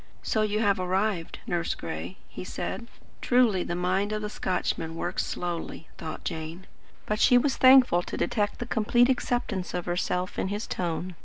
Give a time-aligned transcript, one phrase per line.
[0.23, 2.87] "So you have arrived, Nurse Gray," he said.
[3.21, 6.65] "Truly the mind of a Scotchman works slowly," thought Jane,
[7.05, 11.13] but she was thankful to detect the complete acceptance of herself in his tone.